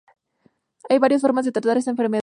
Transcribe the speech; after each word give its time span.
Hay 0.89 0.97
varias 0.99 1.21
formas 1.21 1.45
de 1.45 1.51
tratar 1.51 1.77
esta 1.77 1.91
enfermedad. 1.91 2.19